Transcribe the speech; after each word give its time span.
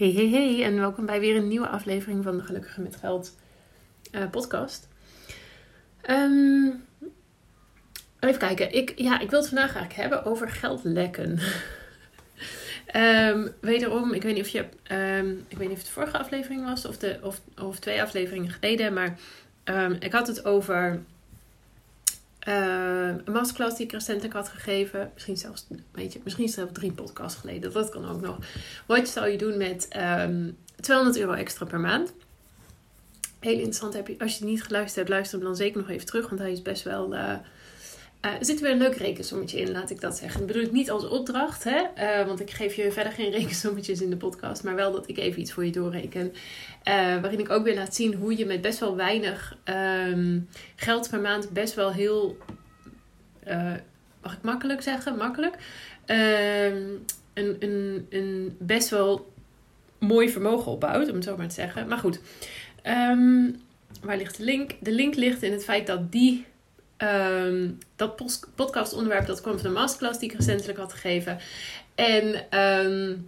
Hey, 0.00 0.12
hey, 0.12 0.28
hey 0.28 0.64
en 0.64 0.76
welkom 0.76 1.06
bij 1.06 1.20
weer 1.20 1.36
een 1.36 1.48
nieuwe 1.48 1.68
aflevering 1.68 2.24
van 2.24 2.36
de 2.36 2.42
Gelukkige 2.42 2.80
met 2.80 2.96
Geld 2.96 3.36
uh, 4.12 4.30
podcast. 4.30 4.88
Um, 6.10 6.84
even 8.20 8.38
kijken, 8.38 8.74
ik, 8.74 8.92
ja, 8.96 9.20
ik 9.20 9.30
wil 9.30 9.38
het 9.38 9.48
vandaag 9.48 9.74
eigenlijk 9.74 9.94
hebben 9.94 10.24
over 10.24 10.48
geldlekken. 10.48 11.38
um, 12.96 13.52
wederom, 13.60 14.12
ik 14.12 14.22
weet 14.22 14.34
niet 14.34 14.44
of 14.44 14.50
je, 14.50 14.64
um, 14.92 15.44
ik 15.48 15.56
weet 15.56 15.68
niet 15.68 15.76
of 15.76 15.76
het 15.76 15.86
de 15.86 15.92
vorige 15.92 16.18
aflevering 16.18 16.64
was 16.64 16.86
of, 16.86 16.96
de, 16.98 17.18
of, 17.22 17.40
of 17.58 17.78
twee 17.78 18.02
afleveringen 18.02 18.50
geleden, 18.50 18.92
maar 18.92 19.18
ik 19.98 20.12
had 20.12 20.26
het 20.26 20.44
over 20.44 21.02
een 22.50 23.32
masterclass 23.32 23.76
die 23.76 23.86
ik 23.86 23.92
recentelijk 23.92 24.34
had 24.34 24.48
gegeven. 24.48 25.10
Misschien 25.14 25.36
zelfs, 25.36 25.66
weet 25.92 26.12
je, 26.12 26.20
misschien 26.24 26.48
zelfs 26.48 26.72
drie 26.72 26.92
podcasts 26.92 27.40
geleden. 27.40 27.72
Dat 27.72 27.88
kan 27.88 28.08
ook 28.08 28.20
nog. 28.20 28.38
Wat 28.86 29.08
zou 29.08 29.28
je 29.28 29.38
doen 29.38 29.56
met 29.56 29.88
um, 29.96 30.00
ehm, 30.00 30.50
200 30.80 31.18
euro 31.18 31.32
extra 31.32 31.66
per 31.66 31.80
maand? 31.80 32.12
Heel 33.38 33.52
interessant. 33.52 33.94
Heb 33.94 34.08
je, 34.08 34.18
als 34.18 34.38
je 34.38 34.44
niet 34.44 34.62
geluisterd 34.62 34.96
hebt, 34.96 35.08
luister 35.08 35.38
hem 35.38 35.46
dan 35.46 35.56
zeker 35.56 35.80
nog 35.80 35.90
even 35.90 36.06
terug. 36.06 36.28
Want 36.28 36.40
hij 36.40 36.52
is 36.52 36.62
best 36.62 36.82
wel... 36.82 37.14
Uh, 38.24 38.32
er 38.32 38.44
zit 38.44 38.60
weer 38.60 38.70
een 38.70 38.78
leuk 38.78 38.96
rekensommetje 38.96 39.60
in, 39.60 39.70
laat 39.70 39.90
ik 39.90 40.00
dat 40.00 40.16
zeggen. 40.16 40.38
Dat 40.38 40.46
bedoel 40.46 40.62
ik 40.62 40.72
niet 40.72 40.90
als 40.90 41.08
opdracht, 41.08 41.64
hè? 41.64 41.82
Uh, 41.98 42.26
want 42.26 42.40
ik 42.40 42.50
geef 42.50 42.74
je 42.74 42.92
verder 42.92 43.12
geen 43.12 43.30
rekensommetjes 43.38 44.00
in 44.00 44.10
de 44.10 44.16
podcast. 44.16 44.64
Maar 44.64 44.74
wel 44.74 44.92
dat 44.92 45.08
ik 45.08 45.18
even 45.18 45.40
iets 45.40 45.52
voor 45.52 45.64
je 45.64 45.72
doorreken. 45.72 46.26
Uh, 46.28 46.34
waarin 47.20 47.38
ik 47.38 47.50
ook 47.50 47.64
weer 47.64 47.74
laat 47.74 47.94
zien 47.94 48.14
hoe 48.14 48.36
je 48.36 48.46
met 48.46 48.60
best 48.60 48.78
wel 48.78 48.96
weinig 48.96 49.56
um, 50.08 50.48
geld 50.76 51.10
per 51.10 51.20
maand 51.20 51.50
best 51.50 51.74
wel 51.74 51.92
heel. 51.92 52.36
mag 54.22 54.32
ik 54.32 54.42
makkelijk 54.42 54.82
zeggen? 54.82 55.16
Makkelijk. 55.16 55.56
een, 56.06 57.04
een, 57.34 58.06
een 58.10 58.56
best 58.58 58.88
wel 58.88 59.32
mooi 59.98 60.30
vermogen 60.30 60.72
opbouwt, 60.72 61.08
om 61.08 61.14
het 61.14 61.24
zo 61.24 61.36
maar 61.36 61.48
te 61.48 61.54
zeggen. 61.54 61.88
Maar 61.88 61.98
goed. 61.98 62.20
Um, 62.84 63.60
waar 64.02 64.16
ligt 64.16 64.36
de 64.36 64.44
link? 64.44 64.72
De 64.80 64.92
link 64.92 65.14
ligt 65.14 65.42
in 65.42 65.52
het 65.52 65.64
feit 65.64 65.86
dat 65.86 66.12
die 66.12 66.46
Um, 67.02 67.78
dat 67.96 68.40
podcastonderwerp 68.54 69.26
dat 69.26 69.40
kwam 69.40 69.58
van 69.58 69.72
de 69.72 69.78
masterclass 69.78 70.18
die 70.18 70.30
ik 70.30 70.36
recentelijk 70.36 70.78
had 70.78 70.92
gegeven. 70.92 71.38
En 71.94 72.58
um, 72.60 73.26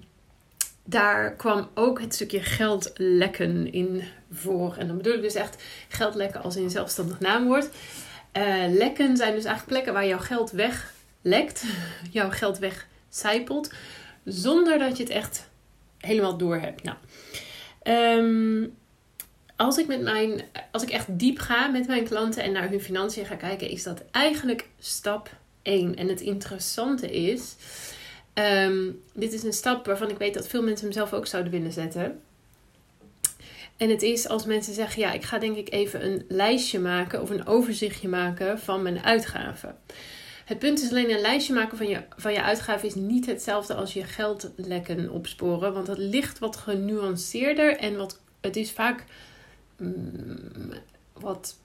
daar 0.85 1.35
kwam 1.37 1.69
ook 1.75 2.01
het 2.01 2.15
stukje 2.15 2.41
geldlekken 2.41 3.73
in 3.73 4.03
voor. 4.33 4.77
En 4.79 4.87
dan 4.87 4.97
bedoel 4.97 5.15
ik 5.15 5.23
dus 5.23 5.35
echt 5.35 5.63
geldlekken 5.89 6.43
als 6.43 6.57
in 6.57 6.71
zelfstandig 6.71 7.21
naamwoord. 7.21 7.69
Uh, 8.37 8.65
lekken 8.69 9.17
zijn 9.17 9.35
dus 9.35 9.45
eigenlijk 9.45 9.67
plekken 9.67 9.93
waar 9.93 10.07
jouw 10.07 10.19
geld 10.19 10.51
weglekt, 10.51 11.65
jouw 12.11 12.31
geld 12.31 12.59
wegcijpelt, 12.59 13.73
zonder 14.25 14.79
dat 14.79 14.97
je 14.97 15.03
het 15.03 15.13
echt 15.13 15.49
helemaal 15.99 16.37
door 16.37 16.57
hebt. 16.57 16.83
Nou, 16.83 16.97
um, 18.19 18.77
als 19.63 19.79
ik, 19.79 19.87
met 19.87 20.01
mijn, 20.01 20.43
als 20.71 20.83
ik 20.83 20.91
echt 20.91 21.19
diep 21.19 21.39
ga 21.39 21.67
met 21.67 21.87
mijn 21.87 22.05
klanten 22.05 22.43
en 22.43 22.53
naar 22.53 22.69
hun 22.69 22.81
financiën 22.81 23.27
ga 23.27 23.35
kijken, 23.35 23.69
is 23.69 23.83
dat 23.83 24.03
eigenlijk 24.11 24.69
stap 24.79 25.31
1. 25.63 25.97
En 25.97 26.09
het 26.09 26.21
interessante 26.21 27.11
is, 27.11 27.55
um, 28.35 29.03
dit 29.13 29.33
is 29.33 29.43
een 29.43 29.53
stap 29.53 29.87
waarvan 29.87 30.11
ik 30.11 30.19
weet 30.19 30.35
dat 30.35 30.49
veel 30.49 30.63
mensen 30.63 30.85
hem 30.85 30.95
zelf 30.95 31.13
ook 31.13 31.27
zouden 31.27 31.53
willen 31.53 31.73
zetten. 31.73 32.21
En 33.77 33.91
het 33.91 34.03
is 34.03 34.29
als 34.29 34.45
mensen 34.45 34.75
zeggen, 34.75 35.03
ja, 35.03 35.13
ik 35.13 35.23
ga 35.23 35.39
denk 35.39 35.57
ik 35.57 35.73
even 35.73 36.05
een 36.05 36.25
lijstje 36.29 36.79
maken 36.79 37.23
of 37.23 37.31
een 37.31 37.47
overzichtje 37.47 38.09
maken 38.09 38.59
van 38.59 38.83
mijn 38.83 39.05
uitgaven. 39.05 39.79
Het 40.45 40.59
punt 40.59 40.83
is 40.83 40.91
alleen 40.91 41.11
een 41.11 41.21
lijstje 41.21 41.55
maken 41.55 41.77
van 41.77 41.89
je, 41.89 42.03
van 42.17 42.33
je 42.33 42.43
uitgaven 42.43 42.89
is 42.89 42.95
niet 42.95 43.27
hetzelfde 43.27 43.75
als 43.75 43.93
je 43.93 44.05
geldlekken 44.05 45.11
opsporen. 45.11 45.73
Want 45.73 45.87
dat 45.87 45.99
ligt 45.99 46.39
wat 46.39 46.57
genuanceerder 46.57 47.77
en 47.77 47.97
wat, 47.97 48.21
het 48.41 48.57
is 48.57 48.71
vaak 48.71 49.05
wat. 51.13 51.57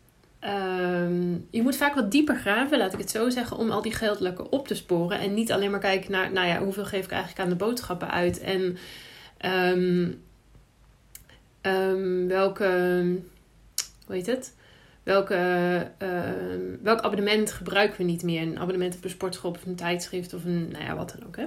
Um, 0.41 1.47
je 1.49 1.61
moet 1.61 1.75
vaak 1.75 1.95
wat 1.95 2.11
dieper 2.11 2.35
graven, 2.35 2.77
laat 2.77 2.93
ik 2.93 2.99
het 2.99 3.09
zo 3.09 3.29
zeggen, 3.29 3.57
om 3.57 3.69
al 3.69 3.81
die 3.81 3.93
geldlekken 3.93 4.51
op 4.51 4.67
te 4.67 4.75
sporen. 4.75 5.19
En 5.19 5.33
niet 5.33 5.51
alleen 5.51 5.71
maar 5.71 5.79
kijken 5.79 6.11
naar, 6.11 6.31
nou 6.31 6.47
ja, 6.47 6.59
hoeveel 6.59 6.85
geef 6.85 7.05
ik 7.05 7.11
eigenlijk 7.11 7.41
aan 7.41 7.49
de 7.49 7.65
boodschappen 7.65 8.11
uit. 8.11 8.39
En 8.39 8.77
um, 9.75 10.21
um, 11.61 12.27
welke, 12.27 12.65
hoe 14.05 14.15
heet 14.15 14.25
het? 14.25 14.55
Welke, 15.03 15.35
welk 16.81 17.01
abonnement 17.01 17.51
gebruiken 17.51 17.97
we 17.97 18.03
niet 18.03 18.23
meer? 18.23 18.41
Een 18.41 18.59
abonnement 18.59 18.95
op 18.95 19.03
een 19.03 19.09
sportschool 19.09 19.51
of 19.51 19.65
een 19.65 19.75
tijdschrift 19.75 20.33
of 20.33 20.45
een, 20.45 20.67
nou 20.71 20.83
ja, 20.83 20.95
wat 20.95 21.15
dan 21.17 21.27
ook. 21.27 21.35
Hè? 21.35 21.45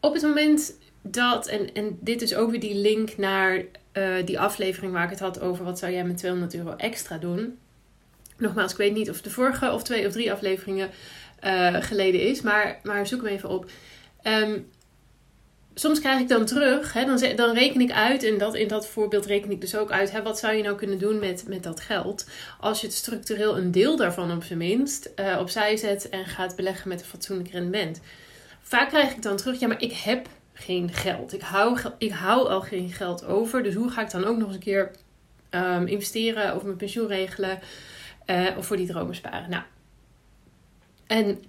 op 0.00 0.14
het 0.14 0.22
moment 0.22 0.74
dat, 1.06 1.46
en, 1.46 1.74
en 1.74 1.98
dit 2.00 2.22
is 2.22 2.34
ook 2.34 2.50
weer 2.50 2.60
die 2.60 2.74
link 2.74 3.16
naar 3.16 3.64
uh, 3.92 4.14
die 4.24 4.40
aflevering 4.40 4.92
waar 4.92 5.04
ik 5.04 5.10
het 5.10 5.20
had 5.20 5.40
over 5.40 5.64
wat 5.64 5.78
zou 5.78 5.92
jij 5.92 6.04
met 6.04 6.16
200 6.16 6.54
euro 6.54 6.74
extra 6.76 7.18
doen. 7.18 7.58
Nogmaals, 8.36 8.72
ik 8.72 8.78
weet 8.78 8.94
niet 8.94 9.10
of 9.10 9.22
de 9.22 9.30
vorige 9.30 9.72
of 9.72 9.82
twee 9.82 10.06
of 10.06 10.12
drie 10.12 10.32
afleveringen 10.32 10.90
uh, 11.44 11.76
geleden 11.80 12.20
is, 12.20 12.40
maar, 12.40 12.80
maar 12.82 13.06
zoek 13.06 13.22
hem 13.22 13.32
even 13.32 13.48
op. 13.48 13.70
Um, 14.22 14.70
soms 15.74 16.00
krijg 16.00 16.20
ik 16.20 16.28
dan 16.28 16.44
terug, 16.44 16.92
hè, 16.92 17.04
dan, 17.04 17.36
dan 17.36 17.54
reken 17.54 17.80
ik 17.80 17.92
uit, 17.92 18.22
en 18.22 18.38
dat, 18.38 18.54
in 18.54 18.68
dat 18.68 18.86
voorbeeld 18.86 19.26
reken 19.26 19.50
ik 19.50 19.60
dus 19.60 19.76
ook 19.76 19.90
uit, 19.90 20.10
hè, 20.10 20.22
wat 20.22 20.38
zou 20.38 20.54
je 20.54 20.62
nou 20.62 20.76
kunnen 20.76 20.98
doen 20.98 21.18
met, 21.18 21.44
met 21.48 21.62
dat 21.62 21.80
geld? 21.80 22.26
Als 22.60 22.80
je 22.80 22.86
het 22.86 22.96
structureel 22.96 23.56
een 23.56 23.70
deel 23.70 23.96
daarvan 23.96 24.32
op 24.32 24.44
zijn 24.44 24.58
minst 24.58 25.10
uh, 25.16 25.36
opzij 25.40 25.76
zet 25.76 26.08
en 26.08 26.24
gaat 26.24 26.56
beleggen 26.56 26.88
met 26.88 27.00
een 27.00 27.06
fatsoenlijk 27.06 27.50
rendement. 27.50 28.00
Vaak 28.62 28.88
krijg 28.88 29.10
ik 29.10 29.22
dan 29.22 29.36
terug, 29.36 29.60
ja, 29.60 29.66
maar 29.66 29.82
ik 29.82 29.92
heb 29.92 30.28
geen 30.54 30.92
geld. 30.92 31.32
Ik 31.32 31.40
hou, 31.40 31.78
ik 31.98 32.12
hou 32.12 32.48
al 32.48 32.60
geen 32.60 32.90
geld 32.90 33.24
over. 33.24 33.62
Dus 33.62 33.74
hoe 33.74 33.90
ga 33.90 34.02
ik 34.02 34.10
dan 34.10 34.24
ook 34.24 34.36
nog 34.36 34.46
eens 34.46 34.56
een 34.56 34.62
keer 34.62 34.90
um, 35.50 35.86
investeren 35.86 36.56
of 36.56 36.62
mijn 36.62 36.76
pensioen 36.76 37.06
regelen 37.06 37.58
uh, 38.26 38.48
of 38.56 38.66
voor 38.66 38.76
die 38.76 38.86
dromen 38.86 39.14
sparen? 39.14 39.50
Nou, 39.50 39.62
en 41.06 41.42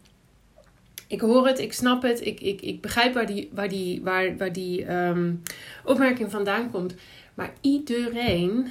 ik 1.07 1.21
hoor 1.21 1.47
het, 1.47 1.59
ik 1.59 1.73
snap 1.73 2.01
het, 2.01 2.25
ik, 2.25 2.39
ik, 2.39 2.61
ik 2.61 2.81
begrijp 2.81 3.13
waar 3.13 3.25
die, 3.25 3.49
waar 3.53 3.69
die, 3.69 4.01
waar, 4.03 4.38
waar 4.38 4.53
die 4.53 4.93
um, 4.93 5.41
opmerking 5.83 6.31
vandaan 6.31 6.72
komt. 6.72 6.95
Maar 7.33 7.53
iedereen 7.61 8.67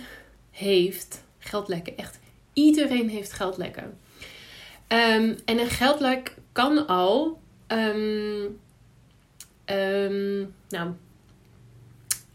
heeft 0.50 1.24
geldlekken. 1.38 1.96
Echt, 1.96 2.18
iedereen 2.52 3.08
heeft 3.08 3.32
geldlekken. 3.32 3.98
Um, 4.88 5.36
en 5.44 5.58
een 5.58 5.70
geldlek 5.70 6.34
kan 6.52 6.86
al 6.86 7.40
Um, 9.66 10.54
nou, 10.69 10.91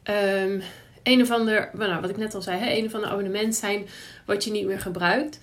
um, 0.03 0.61
een 1.03 1.21
of 1.21 1.31
ander, 1.31 1.69
nou, 1.73 2.01
wat 2.01 2.09
ik 2.09 2.17
net 2.17 2.35
al 2.35 2.41
zei, 2.41 2.59
hè, 2.59 2.77
een 2.77 2.85
of 2.85 2.93
ander 2.93 3.09
abonnement 3.09 3.55
zijn 3.55 3.85
wat 4.25 4.43
je 4.43 4.51
niet 4.51 4.65
meer 4.65 4.79
gebruikt. 4.79 5.39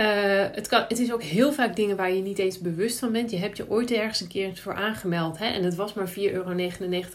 Uh, 0.00 0.06
het, 0.52 0.68
kan, 0.68 0.84
het 0.88 0.98
is 0.98 1.12
ook 1.12 1.22
heel 1.22 1.52
vaak 1.52 1.76
dingen 1.76 1.96
waar 1.96 2.12
je 2.12 2.22
niet 2.22 2.38
eens 2.38 2.58
bewust 2.58 2.98
van 2.98 3.12
bent. 3.12 3.30
Je 3.30 3.36
hebt 3.36 3.56
je 3.56 3.70
ooit 3.70 3.92
ergens 3.92 4.20
een 4.20 4.28
keer 4.28 4.56
voor 4.56 4.74
aangemeld. 4.74 5.38
Hè, 5.38 5.46
en 5.46 5.62
het 5.64 5.74
was 5.74 5.94
maar 5.94 6.08
4,99 6.08 6.14
euro 6.14 6.54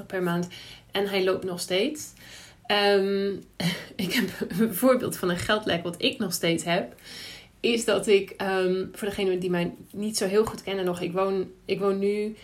per 0.07 0.23
maand. 0.23 0.47
En 0.91 1.07
hij 1.07 1.23
loopt 1.23 1.43
nog 1.43 1.59
steeds. 1.59 2.13
Um, 2.71 3.43
ik 4.05 4.13
heb 4.13 4.29
een 4.59 4.73
voorbeeld 4.73 5.17
van 5.17 5.29
een 5.29 5.37
geldlek 5.37 5.83
wat 5.83 5.95
ik 5.97 6.19
nog 6.19 6.33
steeds 6.33 6.63
heb. 6.63 6.95
Is 7.59 7.85
dat 7.85 8.07
ik, 8.07 8.35
um, 8.41 8.89
voor 8.93 9.07
degenen 9.07 9.39
die 9.39 9.49
mij 9.49 9.73
niet 9.91 10.17
zo 10.17 10.27
heel 10.27 10.45
goed 10.45 10.63
kennen 10.63 10.85
nog. 10.85 11.01
Ik 11.01 11.11
woon, 11.11 11.51
ik 11.65 11.79
woon 11.79 11.99
nu 11.99 12.35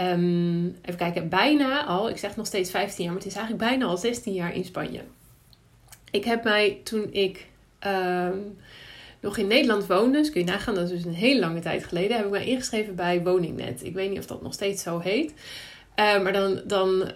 Um, 0.00 0.76
even 0.82 0.96
kijken, 0.96 1.28
bijna 1.28 1.84
al, 1.84 2.08
ik 2.08 2.16
zeg 2.16 2.36
nog 2.36 2.46
steeds 2.46 2.70
15 2.70 3.04
jaar, 3.04 3.12
maar 3.12 3.22
het 3.22 3.30
is 3.30 3.36
eigenlijk 3.38 3.70
bijna 3.70 3.86
al 3.86 3.96
16 3.96 4.32
jaar 4.32 4.54
in 4.54 4.64
Spanje. 4.64 5.00
Ik 6.10 6.24
heb 6.24 6.44
mij 6.44 6.80
toen 6.84 7.12
ik 7.12 7.46
um, 7.86 8.58
nog 9.20 9.36
in 9.36 9.46
Nederland 9.46 9.86
woonde, 9.86 10.18
dus 10.18 10.30
kun 10.30 10.40
je 10.40 10.46
nagaan, 10.46 10.74
dat 10.74 10.84
is 10.84 10.90
dus 10.90 11.04
een 11.04 11.14
hele 11.14 11.40
lange 11.40 11.60
tijd 11.60 11.84
geleden, 11.84 12.16
heb 12.16 12.24
ik 12.24 12.30
mij 12.30 12.46
ingeschreven 12.46 12.94
bij 12.94 13.22
Woningnet. 13.22 13.84
Ik 13.84 13.94
weet 13.94 14.10
niet 14.10 14.18
of 14.18 14.26
dat 14.26 14.42
nog 14.42 14.52
steeds 14.52 14.82
zo 14.82 14.98
heet. 14.98 15.30
Uh, 15.96 16.22
maar 16.22 16.32
dan, 16.32 16.60
dan 16.64 17.12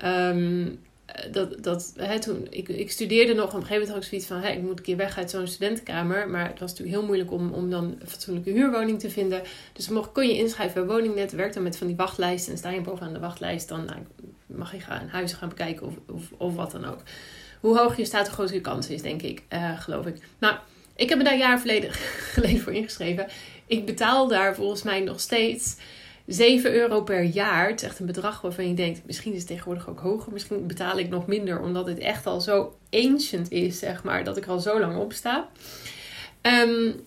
dat, 1.31 1.63
dat, 1.63 1.93
hè, 1.97 2.21
toen, 2.21 2.47
ik, 2.51 2.69
ik 2.69 2.91
studeerde 2.91 3.35
nog, 3.35 3.47
op 3.47 3.55
een 3.55 3.61
gegeven 3.61 3.75
moment 3.75 3.93
had 3.93 4.03
ik 4.03 4.09
zoiets 4.09 4.27
van, 4.27 4.41
hè, 4.41 4.49
ik 4.49 4.63
moet 4.63 4.79
een 4.79 4.85
keer 4.85 4.97
weg 4.97 5.19
uit 5.19 5.31
zo'n 5.31 5.47
studentenkamer. 5.47 6.29
Maar 6.29 6.49
het 6.49 6.59
was 6.59 6.71
natuurlijk 6.71 6.97
heel 6.97 7.07
moeilijk 7.07 7.33
om, 7.33 7.53
om 7.53 7.71
dan 7.71 7.85
een 7.85 8.09
fatsoenlijke 8.09 8.51
huurwoning 8.51 9.01
te 9.01 9.11
vinden. 9.11 9.43
Dus 9.73 9.89
mocht, 9.89 10.13
kon 10.13 10.27
je 10.27 10.37
inschrijven 10.37 10.87
bij 10.87 10.95
Woningnet, 10.95 11.33
werk 11.33 11.53
dan 11.53 11.63
met 11.63 11.77
van 11.77 11.87
die 11.87 11.97
wachtlijsten. 11.97 12.53
En 12.53 12.59
sta 12.59 12.71
je 12.71 12.81
bovenaan 12.81 13.13
de 13.13 13.19
wachtlijst, 13.19 13.69
dan 13.69 13.85
nou, 13.85 13.99
mag 14.47 14.73
je 14.73 14.81
gaan 14.81 15.09
huizen 15.09 15.39
gaan 15.39 15.49
bekijken 15.49 15.87
of, 15.87 15.95
of, 16.11 16.23
of 16.37 16.55
wat 16.55 16.71
dan 16.71 16.85
ook. 16.85 17.03
Hoe 17.61 17.79
hoger 17.79 17.99
je 17.99 18.05
staat, 18.05 18.27
hoe 18.27 18.35
groter 18.35 18.55
je 18.55 18.61
kans 18.61 18.89
is, 18.89 19.03
denk 19.03 19.23
ik, 19.23 19.43
uh, 19.53 19.81
geloof 19.81 20.07
ik. 20.07 20.17
Nou, 20.39 20.55
ik 20.97 21.09
heb 21.09 21.19
me 21.19 21.25
daar 21.25 21.39
jaar 21.39 21.59
geleden 22.35 22.61
voor 22.61 22.73
ingeschreven. 22.73 23.27
Ik 23.67 23.87
betaal 23.87 24.29
daar 24.29 24.55
volgens 24.55 24.83
mij 24.83 25.01
nog 25.01 25.21
steeds 25.21 25.77
7 26.27 26.75
euro 26.75 27.03
per 27.03 27.23
jaar. 27.23 27.69
Het 27.69 27.83
is 27.83 27.89
echt 27.89 27.99
een 27.99 28.07
bedrag 28.07 28.41
waarvan 28.41 28.69
je 28.69 28.75
denkt, 28.75 29.01
misschien 29.07 29.33
is 29.33 29.39
het 29.39 29.47
tegenwoordig 29.47 29.89
ook 29.89 30.01
hoger. 30.01 30.33
Misschien 30.33 30.67
betaal 30.67 30.99
ik 30.99 31.09
nog 31.09 31.27
minder, 31.27 31.61
omdat 31.61 31.87
het 31.87 31.99
echt 31.99 32.27
al 32.27 32.41
zo 32.41 32.77
ancient 32.91 33.51
is, 33.51 33.79
zeg 33.79 34.03
maar, 34.05 34.25
dat 34.25 34.37
ik 34.37 34.47
al 34.47 34.61
zo 34.61 34.81
lang 34.81 34.97
op 34.97 35.13
sta. 35.13 35.49
Um, 36.43 37.01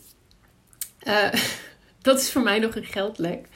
dat 2.02 2.20
is 2.20 2.32
voor 2.32 2.42
mij 2.42 2.60
nog 2.60 2.76
een 2.76 2.84
geldlek. 2.84 3.48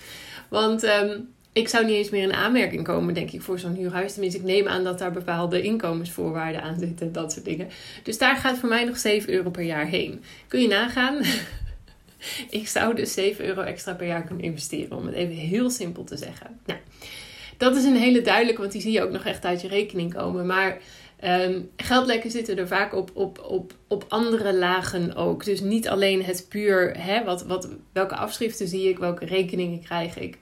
Want 0.49 0.83
um, 0.83 1.29
ik 1.53 1.67
zou 1.67 1.85
niet 1.85 1.95
eens 1.95 2.09
meer 2.09 2.23
in 2.23 2.33
aanmerking 2.33 2.83
komen, 2.83 3.13
denk 3.13 3.31
ik, 3.31 3.41
voor 3.41 3.59
zo'n 3.59 3.75
huurhuis. 3.75 4.11
Tenminste, 4.11 4.39
ik 4.39 4.45
neem 4.45 4.67
aan 4.67 4.83
dat 4.83 4.99
daar 4.99 5.11
bepaalde 5.11 5.61
inkomensvoorwaarden 5.61 6.61
aan 6.61 6.79
zitten, 6.79 7.11
dat 7.11 7.31
soort 7.31 7.45
dingen. 7.45 7.67
Dus 8.03 8.17
daar 8.17 8.35
gaat 8.35 8.57
voor 8.57 8.69
mij 8.69 8.83
nog 8.83 8.97
7 8.97 9.33
euro 9.33 9.49
per 9.49 9.63
jaar 9.63 9.85
heen. 9.85 10.23
Kun 10.47 10.61
je 10.61 10.67
nagaan? 10.67 11.17
ik 12.59 12.67
zou 12.67 12.95
dus 12.95 13.13
7 13.13 13.45
euro 13.45 13.61
extra 13.61 13.93
per 13.93 14.07
jaar 14.07 14.23
kunnen 14.23 14.43
investeren, 14.45 14.97
om 14.97 15.05
het 15.05 15.15
even 15.15 15.35
heel 15.35 15.69
simpel 15.69 16.03
te 16.03 16.17
zeggen. 16.17 16.59
Nou, 16.65 16.79
dat 17.57 17.75
is 17.75 17.83
een 17.83 17.95
hele 17.95 18.21
duidelijke, 18.21 18.61
want 18.61 18.71
die 18.71 18.81
zie 18.81 18.91
je 18.91 19.03
ook 19.03 19.11
nog 19.11 19.25
echt 19.25 19.45
uit 19.45 19.61
je 19.61 19.67
rekening 19.67 20.13
komen. 20.13 20.45
Maar 20.45 20.77
um, 21.23 21.69
geldlekken 21.77 22.31
zitten 22.31 22.57
er 22.57 22.67
vaak 22.67 22.93
op, 22.93 23.11
op, 23.13 23.45
op, 23.49 23.73
op 23.87 24.05
andere 24.07 24.53
lagen 24.53 25.15
ook. 25.15 25.45
Dus 25.45 25.61
niet 25.61 25.87
alleen 25.87 26.23
het 26.23 26.45
puur, 26.49 26.95
hè, 26.97 27.23
wat, 27.23 27.45
wat, 27.45 27.69
welke 27.93 28.15
afschriften 28.15 28.67
zie 28.67 28.89
ik, 28.89 28.99
welke 28.99 29.25
rekeningen 29.25 29.81
krijg 29.81 30.17
ik 30.17 30.37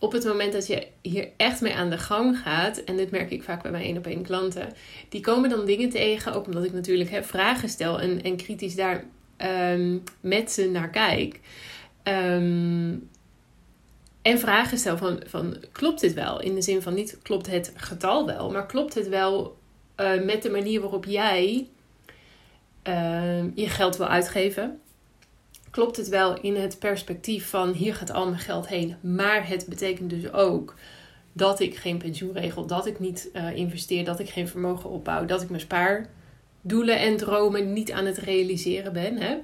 op 0.00 0.12
het 0.12 0.24
moment 0.24 0.52
dat 0.52 0.66
je 0.66 0.86
hier 1.02 1.28
echt 1.36 1.60
mee 1.60 1.74
aan 1.74 1.90
de 1.90 1.98
gang 1.98 2.38
gaat, 2.38 2.78
en 2.78 2.96
dit 2.96 3.10
merk 3.10 3.30
ik 3.30 3.42
vaak 3.42 3.62
bij 3.62 3.70
mijn 3.70 3.84
één 3.84 3.96
op 3.96 4.06
één 4.06 4.22
klanten, 4.22 4.72
die 5.08 5.20
komen 5.20 5.50
dan 5.50 5.64
dingen 5.64 5.88
tegen, 5.88 6.34
ook 6.34 6.46
omdat 6.46 6.64
ik 6.64 6.72
natuurlijk 6.72 7.10
hè, 7.10 7.22
vragen 7.22 7.68
stel 7.68 8.00
en, 8.00 8.22
en 8.22 8.36
kritisch 8.36 8.74
daar 8.74 9.04
ehm, 9.40 9.98
met 10.20 10.52
ze 10.52 10.70
naar 10.70 10.90
kijk. 10.90 11.40
Ehm, 12.02 12.94
en 14.22 14.38
vragen 14.38 14.78
stel 14.78 14.96
van, 14.96 15.22
van 15.26 15.56
klopt 15.72 16.00
dit 16.00 16.14
wel? 16.14 16.40
In 16.40 16.54
de 16.54 16.62
zin 16.62 16.82
van 16.82 16.94
niet 16.94 17.18
klopt 17.22 17.46
het 17.46 17.72
getal 17.76 18.26
wel, 18.26 18.50
maar 18.50 18.66
klopt 18.66 18.94
het 18.94 19.08
wel 19.08 19.56
uh, 19.96 20.22
met 20.22 20.42
de 20.42 20.50
manier 20.50 20.80
waarop 20.80 21.04
jij 21.04 21.68
uh, 22.88 23.54
je 23.54 23.68
geld 23.68 23.96
wil 23.96 24.06
uitgeven? 24.06 24.80
klopt 25.70 25.96
het 25.96 26.08
wel 26.08 26.40
in 26.40 26.56
het 26.56 26.78
perspectief 26.78 27.48
van 27.48 27.72
hier 27.72 27.94
gaat 27.94 28.12
al 28.12 28.28
mijn 28.28 28.40
geld 28.40 28.68
heen. 28.68 28.96
Maar 29.00 29.48
het 29.48 29.66
betekent 29.66 30.10
dus 30.10 30.32
ook 30.32 30.74
dat 31.32 31.60
ik 31.60 31.76
geen 31.76 31.98
pensioen 31.98 32.32
regel, 32.32 32.66
dat 32.66 32.86
ik 32.86 32.98
niet 32.98 33.30
uh, 33.32 33.56
investeer, 33.56 34.04
dat 34.04 34.20
ik 34.20 34.28
geen 34.28 34.48
vermogen 34.48 34.90
opbouw, 34.90 35.24
dat 35.24 35.42
ik 35.42 35.48
mijn 35.50 35.60
spaardoelen 36.60 36.98
en 36.98 37.16
dromen 37.16 37.72
niet 37.72 37.92
aan 37.92 38.06
het 38.06 38.18
realiseren 38.18 38.92
ben. 38.92 39.16
Hè? 39.16 39.36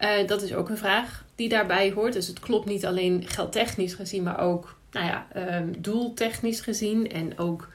Uh, 0.00 0.28
dat 0.28 0.42
is 0.42 0.54
ook 0.54 0.68
een 0.68 0.76
vraag 0.76 1.24
die 1.34 1.48
daarbij 1.48 1.92
hoort. 1.92 2.12
Dus 2.12 2.26
het 2.26 2.40
klopt 2.40 2.66
niet 2.66 2.86
alleen 2.86 3.22
geldtechnisch 3.26 3.94
gezien, 3.94 4.22
maar 4.22 4.40
ook 4.40 4.76
nou 4.90 5.06
ja, 5.06 5.26
um, 5.58 5.82
doeltechnisch 5.82 6.60
gezien. 6.60 7.10
En 7.10 7.38
ook 7.38 7.68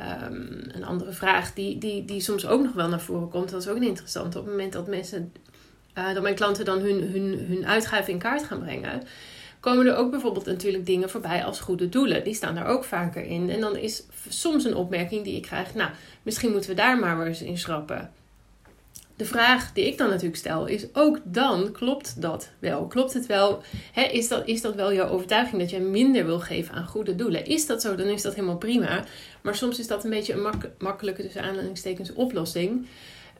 um, 0.00 0.58
een 0.72 0.84
andere 0.84 1.12
vraag 1.12 1.54
die, 1.54 1.78
die, 1.78 2.04
die 2.04 2.20
soms 2.20 2.46
ook 2.46 2.62
nog 2.62 2.72
wel 2.72 2.88
naar 2.88 3.00
voren 3.00 3.28
komt. 3.28 3.50
Dat 3.50 3.62
is 3.62 3.68
ook 3.68 3.82
interessant. 3.82 4.36
Op 4.36 4.42
het 4.42 4.50
moment 4.50 4.72
dat 4.72 4.86
mensen 4.86 5.32
uh, 5.98 6.14
dat 6.14 6.22
mijn 6.22 6.34
klanten 6.34 6.64
dan 6.64 6.78
hun, 6.78 7.02
hun, 7.12 7.46
hun 7.48 7.66
uitgaven 7.66 8.12
in 8.12 8.18
kaart 8.18 8.44
gaan 8.44 8.60
brengen, 8.60 9.02
komen 9.62 9.86
er 9.86 9.96
ook 9.96 10.10
bijvoorbeeld 10.10 10.46
natuurlijk 10.46 10.86
dingen 10.86 11.10
voorbij 11.10 11.44
als 11.44 11.60
goede 11.60 11.88
doelen. 11.88 12.24
Die 12.24 12.34
staan 12.34 12.54
daar 12.54 12.66
ook 12.66 12.84
vaker 12.84 13.24
in. 13.24 13.50
En 13.50 13.60
dan 13.60 13.76
is 13.76 14.02
soms 14.28 14.64
een 14.64 14.74
opmerking 14.74 15.24
die 15.24 15.36
ik 15.36 15.42
krijg, 15.42 15.74
nou, 15.74 15.90
misschien 16.22 16.50
moeten 16.50 16.70
we 16.70 16.76
daar 16.76 16.98
maar 16.98 17.26
eens 17.26 17.42
in 17.42 17.58
schrappen. 17.58 18.10
De 19.16 19.24
vraag 19.24 19.72
die 19.72 19.86
ik 19.86 19.98
dan 19.98 20.08
natuurlijk 20.08 20.36
stel 20.36 20.66
is 20.66 20.86
ook 20.92 21.18
dan, 21.24 21.72
klopt 21.72 22.22
dat 22.22 22.50
wel? 22.58 22.86
Klopt 22.86 23.12
het 23.12 23.26
wel? 23.26 23.62
is, 24.10 24.28
dat, 24.28 24.46
is 24.46 24.60
dat 24.60 24.74
wel 24.74 24.92
jouw 24.92 25.08
overtuiging 25.08 25.60
dat 25.60 25.70
je 25.70 25.80
minder 25.80 26.24
wil 26.26 26.40
geven 26.40 26.74
aan 26.74 26.86
goede 26.86 27.14
doelen? 27.14 27.46
Is 27.46 27.66
dat 27.66 27.82
zo, 27.82 27.94
dan 27.94 28.06
is 28.06 28.22
dat 28.22 28.34
helemaal 28.34 28.56
prima. 28.56 29.04
Maar 29.42 29.54
soms 29.54 29.78
is 29.78 29.86
dat 29.86 30.04
een 30.04 30.10
beetje 30.10 30.32
een 30.32 30.42
mak 30.42 30.70
makkelijke, 30.78 31.22
tussen 31.22 31.42
aanhalingstekens, 31.42 32.12
oplossing. 32.12 32.86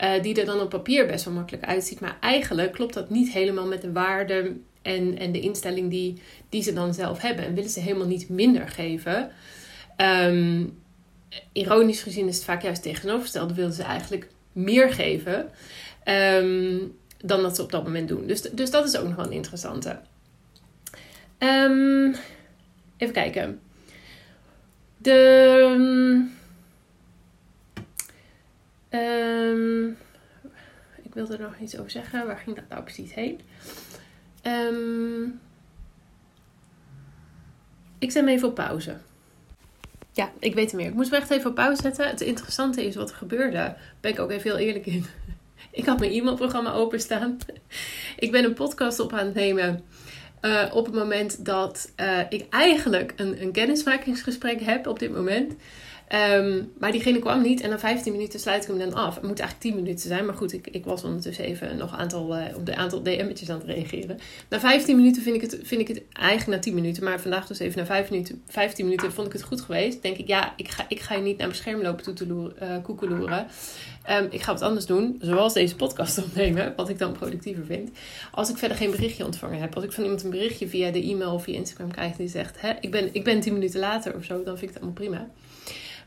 Uh, 0.02 0.22
die 0.22 0.40
er 0.40 0.46
dan 0.46 0.60
op 0.60 0.68
papier 0.68 1.06
best 1.06 1.24
wel 1.24 1.34
makkelijk 1.34 1.64
uitziet. 1.64 2.00
Maar 2.00 2.16
eigenlijk 2.20 2.72
klopt 2.72 2.94
dat 2.94 3.10
niet 3.10 3.32
helemaal 3.32 3.66
met 3.66 3.82
de 3.82 3.92
waarde 3.92 4.56
en, 4.82 5.18
en 5.18 5.32
de 5.32 5.40
instelling 5.40 5.90
die, 6.48 6.62
ze 6.62 6.72
dan 6.72 6.94
zelf 6.94 7.20
hebben. 7.20 7.44
En 7.44 7.54
willen 7.54 7.70
ze 7.70 7.80
helemaal 7.80 8.06
niet 8.06 8.28
minder 8.28 8.68
geven. 8.68 9.30
Um, 9.96 10.78
ironisch 11.52 12.02
gezien 12.02 12.28
is 12.28 12.36
het 12.36 12.44
vaak 12.44 12.62
juist 12.62 12.82
tegenovergesteld. 12.82 13.52
Willen 13.52 13.72
ze 13.72 13.82
eigenlijk 13.82 14.28
meer 14.52 14.92
geven 14.92 15.50
um, 16.04 16.96
dan 17.18 17.42
dat 17.42 17.56
ze 17.56 17.62
op 17.62 17.72
dat 17.72 17.84
moment 17.84 18.08
doen. 18.08 18.26
Dus, 18.26 18.40
dus 18.40 18.70
dat 18.70 18.86
is 18.86 18.96
ook 18.96 19.06
nog 19.06 19.16
wel 19.16 19.26
een 19.26 19.32
interessante. 19.32 20.00
Um, 21.38 22.14
even 22.96 23.14
kijken. 23.14 23.60
De 24.96 26.30
ik 31.02 31.18
wilde 31.18 31.36
er 31.36 31.42
nog 31.42 31.58
iets 31.58 31.78
over 31.78 31.90
zeggen. 31.90 32.26
Waar 32.26 32.36
ging 32.36 32.56
dat 32.56 32.68
nou 32.68 32.82
precies 32.82 33.14
heen? 33.14 33.40
Um, 34.42 35.40
ik 37.98 38.10
zet 38.10 38.24
me 38.24 38.30
even 38.30 38.48
op 38.48 38.54
pauze. 38.54 38.96
Ja, 40.12 40.32
ik 40.38 40.54
weet 40.54 40.70
het 40.70 40.80
meer. 40.80 40.88
Ik 40.88 40.94
moest 40.94 41.10
me 41.10 41.16
echt 41.16 41.30
even 41.30 41.50
op 41.50 41.54
pauze 41.54 41.82
zetten. 41.82 42.08
Het 42.08 42.20
interessante 42.20 42.86
is 42.86 42.94
wat 42.94 43.10
er 43.10 43.16
gebeurde. 43.16 43.52
Daar 43.52 43.94
ben 44.00 44.10
ik 44.10 44.18
ook 44.18 44.30
even 44.30 44.50
heel 44.50 44.66
eerlijk 44.66 44.86
in. 44.86 45.06
Ik 45.70 45.86
had 45.86 45.98
mijn 45.98 46.12
e-mailprogramma 46.12 46.72
openstaan. 46.72 47.38
Ik 48.16 48.30
ben 48.30 48.44
een 48.44 48.54
podcast 48.54 49.00
op 49.00 49.12
aan 49.12 49.26
het 49.26 49.34
nemen. 49.34 49.84
Uh, 50.42 50.64
op 50.72 50.84
het 50.84 50.94
moment 50.94 51.44
dat 51.44 51.92
uh, 52.00 52.18
ik 52.28 52.46
eigenlijk 52.50 53.12
een, 53.16 53.42
een 53.42 53.52
kennismakingsgesprek 53.52 54.60
heb 54.60 54.86
op 54.86 54.98
dit 54.98 55.12
moment. 55.12 55.54
Um, 56.14 56.72
maar 56.78 56.92
diegene 56.92 57.18
kwam 57.18 57.42
niet 57.42 57.60
en 57.60 57.70
na 57.70 57.78
15 57.78 58.12
minuten 58.12 58.40
sluit 58.40 58.62
ik 58.62 58.68
hem 58.68 58.78
dan 58.78 58.94
af. 58.94 59.14
Het 59.14 59.24
moet 59.24 59.38
eigenlijk 59.38 59.60
10 59.60 59.82
minuten 59.82 60.08
zijn, 60.08 60.26
maar 60.26 60.34
goed, 60.34 60.52
ik, 60.52 60.66
ik 60.66 60.84
was 60.84 61.04
ondertussen 61.04 61.44
even 61.44 61.76
nog 61.76 61.96
aantal, 61.96 62.38
uh, 62.38 62.44
op 62.56 62.66
de 62.66 62.76
aantal 62.76 63.02
DM'tjes 63.02 63.50
aan 63.50 63.58
het 63.58 63.66
reageren. 63.66 64.18
Na 64.48 64.60
15 64.60 64.96
minuten 64.96 65.22
vind 65.22 65.36
ik, 65.36 65.40
het, 65.40 65.58
vind 65.62 65.80
ik 65.80 65.88
het 65.88 66.02
eigenlijk 66.12 66.56
na 66.56 66.62
10 66.64 66.74
minuten, 66.74 67.04
maar 67.04 67.20
vandaag 67.20 67.46
dus 67.46 67.58
even 67.58 67.78
na 67.78 67.86
5 67.86 68.10
minuten, 68.10 68.42
15 68.48 68.84
minuten 68.84 69.12
vond 69.12 69.26
ik 69.26 69.32
het 69.32 69.42
goed 69.42 69.60
geweest. 69.60 70.02
Denk 70.02 70.16
ik, 70.16 70.26
ja, 70.26 70.52
ik 70.56 70.68
ga, 70.68 70.84
ik 70.88 71.00
ga 71.00 71.14
je 71.14 71.22
niet 71.22 71.36
naar 71.36 71.46
mijn 71.46 71.58
scherm 71.58 71.82
lopen 71.82 72.04
toe 72.04 72.14
te 72.14 72.26
loeren, 72.26 72.56
uh, 72.62 72.82
koekeloeren. 72.82 73.46
Um, 74.10 74.26
ik 74.30 74.42
ga 74.42 74.52
wat 74.52 74.62
anders 74.62 74.86
doen, 74.86 75.18
zoals 75.20 75.52
deze 75.52 75.76
podcast 75.76 76.18
opnemen, 76.18 76.72
wat 76.76 76.88
ik 76.88 76.98
dan 76.98 77.12
productiever 77.12 77.64
vind. 77.64 77.90
Als 78.30 78.50
ik 78.50 78.56
verder 78.56 78.76
geen 78.76 78.90
berichtje 78.90 79.24
ontvangen 79.24 79.60
heb, 79.60 79.74
als 79.74 79.84
ik 79.84 79.92
van 79.92 80.02
iemand 80.02 80.24
een 80.24 80.30
berichtje 80.30 80.68
via 80.68 80.90
de 80.90 81.02
e-mail 81.02 81.32
of 81.32 81.42
via 81.42 81.54
Instagram 81.54 81.92
krijg 81.92 82.16
die 82.16 82.28
zegt, 82.28 82.60
hè, 82.60 82.72
ik, 82.80 82.90
ben, 82.90 83.08
ik 83.12 83.24
ben 83.24 83.40
10 83.40 83.52
minuten 83.52 83.80
later 83.80 84.16
of 84.16 84.24
zo, 84.24 84.34
dan 84.34 84.58
vind 84.58 84.62
ik 84.62 84.68
het 84.68 84.76
allemaal 84.76 84.94
prima. 84.94 85.30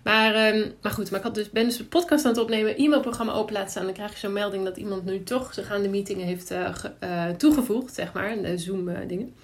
Maar, 0.06 0.56
um, 0.56 0.74
maar 0.82 0.92
goed, 0.92 1.12
maar 1.12 1.20
ik 1.20 1.26
had 1.26 1.36
dus, 1.36 1.50
ben 1.50 1.64
dus 1.64 1.80
een 1.80 1.88
podcast 1.88 2.26
aan 2.26 2.32
het 2.32 2.42
opnemen, 2.42 2.78
e-mailprogramma 2.78 3.34
open 3.34 3.54
laten 3.54 3.70
staan. 3.70 3.84
Dan 3.84 3.94
krijg 3.94 4.12
je 4.12 4.18
zo'n 4.18 4.34
melding 4.34 4.64
dat 4.64 4.78
iemand 4.78 5.06
nu 5.06 5.24
toch 5.24 5.54
zich 5.54 5.72
aan 5.72 5.82
de 5.82 5.90
meetingen 5.90 6.26
heeft 6.26 6.52
uh, 6.52 6.70
uh, 7.04 7.30
toegevoegd, 7.30 7.94
zeg 7.94 8.14
maar, 8.14 8.42
de 8.42 8.58
Zoom-dingen. 8.58 9.36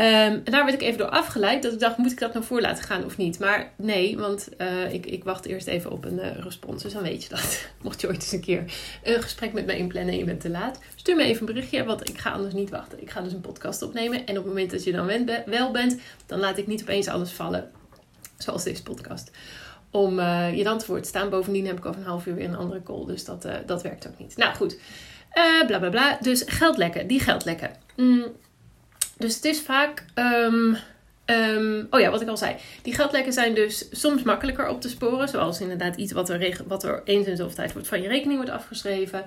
Uh, 0.00 0.06
um, 0.06 0.40
en 0.44 0.52
daar 0.52 0.64
werd 0.64 0.74
ik 0.74 0.82
even 0.82 0.98
door 0.98 1.08
afgeleid. 1.08 1.62
Dat 1.62 1.72
ik 1.72 1.78
dacht, 1.78 1.96
moet 1.96 2.12
ik 2.12 2.18
dat 2.18 2.32
nou 2.32 2.44
voor 2.44 2.60
laten 2.60 2.84
gaan 2.84 3.04
of 3.04 3.16
niet? 3.16 3.38
Maar 3.38 3.72
nee, 3.76 4.18
want 4.18 4.48
ik, 4.90 5.06
ik 5.06 5.24
wacht 5.24 5.46
eerst 5.46 5.66
even 5.66 5.90
op 5.90 6.04
een 6.04 6.42
respons. 6.42 6.82
Dus 6.82 6.92
dan 6.92 7.02
weet 7.02 7.22
je 7.22 7.28
dat. 7.28 7.66
Mocht 7.82 8.00
je 8.00 8.06
ooit 8.06 8.16
eens 8.16 8.32
een 8.32 8.40
keer 8.40 8.64
een 9.02 9.22
gesprek 9.22 9.52
met 9.52 9.66
mij 9.66 9.76
inplannen 9.76 10.12
en 10.12 10.18
je 10.18 10.24
bent 10.24 10.40
te 10.40 10.50
laat. 10.50 10.78
Stuur 10.94 11.16
me 11.16 11.22
even 11.22 11.40
een 11.40 11.54
berichtje, 11.54 11.84
want 11.84 12.08
ik 12.08 12.18
ga 12.18 12.30
anders 12.30 12.54
niet 12.54 12.70
wachten. 12.70 13.02
Ik 13.02 13.10
ga 13.10 13.20
dus 13.20 13.32
een 13.32 13.40
podcast 13.40 13.82
opnemen. 13.82 14.18
En 14.26 14.38
op 14.38 14.44
het 14.44 14.52
moment 14.52 14.70
dat 14.70 14.84
je 14.84 14.92
dan 14.92 15.06
wel 15.46 15.70
bent, 15.70 16.00
dan 16.26 16.38
laat 16.38 16.58
ik 16.58 16.66
niet 16.66 16.82
opeens 16.82 17.08
alles 17.08 17.30
vallen. 17.30 17.70
Zoals 18.38 18.64
deze 18.64 18.82
podcast 18.82 19.30
om 19.94 20.18
uh, 20.18 20.56
je 20.56 20.64
dan 20.64 20.78
te 20.78 20.86
woord 20.86 21.06
staan. 21.06 21.30
Bovendien 21.30 21.66
heb 21.66 21.78
ik 21.78 21.86
over 21.86 22.00
een 22.00 22.06
half 22.06 22.26
uur 22.26 22.34
weer 22.34 22.48
een 22.48 22.56
andere 22.56 22.82
call. 22.82 23.06
Dus 23.06 23.24
dat, 23.24 23.44
uh, 23.44 23.52
dat 23.66 23.82
werkt 23.82 24.08
ook 24.08 24.18
niet. 24.18 24.36
Nou 24.36 24.54
goed. 24.54 24.78
Uh, 25.34 25.66
bla 25.66 25.78
bla 25.78 25.88
bla. 25.88 26.18
Dus 26.20 26.42
geldlekken. 26.46 27.06
Die 27.06 27.20
geldlekken. 27.20 27.70
Mm. 27.96 28.26
Dus 29.18 29.34
het 29.34 29.44
is 29.44 29.60
vaak. 29.60 30.04
Um, 30.14 31.86
oh 31.90 32.00
ja, 32.00 32.10
wat 32.10 32.20
ik 32.20 32.28
al 32.28 32.36
zei. 32.36 32.56
Die 32.82 32.94
geldlekken 32.94 33.32
zijn 33.32 33.54
dus 33.54 33.86
soms 33.90 34.22
makkelijker 34.22 34.68
op 34.68 34.80
te 34.80 34.88
sporen. 34.88 35.28
Zoals 35.28 35.60
inderdaad 35.60 35.96
iets 35.96 36.12
wat 36.12 36.28
er, 36.28 36.60
wat 36.66 36.84
er 36.84 37.02
eens 37.04 37.26
in 37.26 37.36
zoveel 37.36 37.54
tijd 37.54 37.72
wordt 37.72 37.88
van 37.88 38.02
je 38.02 38.08
rekening 38.08 38.36
wordt 38.36 38.52
afgeschreven. 38.52 39.24